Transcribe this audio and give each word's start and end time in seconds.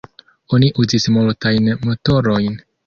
Oni 0.57 0.69
uzis 0.85 1.07
multajn 1.19 1.71
motorojn. 1.87 2.63